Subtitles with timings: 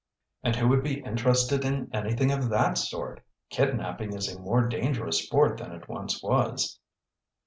[0.41, 3.21] "And who would be interested in anything of that sort?
[3.51, 6.79] Kidnapping is a more dangerous sport than it once was."